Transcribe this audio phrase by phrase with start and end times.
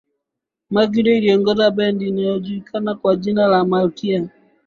[0.71, 4.29] mercury aliongoza bendi iliyojulikana kwa jina la malkia